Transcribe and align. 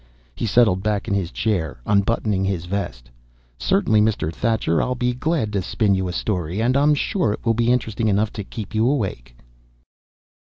He 0.33 0.47
settled 0.47 0.81
back 0.81 1.07
in 1.07 1.13
his 1.13 1.29
chair, 1.29 1.79
unbuttoning 1.85 2.43
his 2.43 2.65
vest. 2.65 3.11
"Certainly, 3.59 4.01
Mr. 4.01 4.33
Thacher. 4.33 4.81
I'll 4.81 4.95
be 4.95 5.13
glad 5.13 5.53
to 5.53 5.61
spin 5.61 5.93
you 5.93 6.07
a 6.07 6.11
story. 6.11 6.59
And 6.59 6.75
I'm 6.75 6.95
sure 6.95 7.33
it 7.33 7.45
will 7.45 7.53
be 7.53 7.71
interesting 7.71 8.07
enough 8.07 8.33
to 8.33 8.43
keep 8.43 8.73
you 8.73 8.89
awake." 8.89 9.35